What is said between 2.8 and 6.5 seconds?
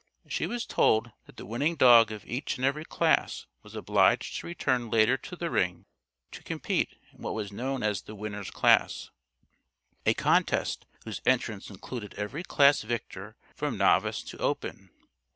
class was obliged to return later to the ring to